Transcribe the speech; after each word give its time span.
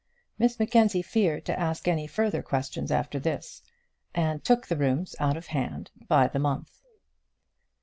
Miss 0.39 0.57
Mackenzie 0.57 1.03
feared 1.03 1.45
to 1.45 1.59
ask 1.59 1.87
any 1.87 2.07
further 2.07 2.41
questions 2.41 2.89
after 2.91 3.19
this, 3.19 3.61
and 4.15 4.43
took 4.43 4.65
the 4.65 4.75
rooms 4.75 5.15
out 5.19 5.37
of 5.37 5.45
hand 5.53 5.91
by 6.07 6.27
the 6.27 6.39
month. 6.39 6.81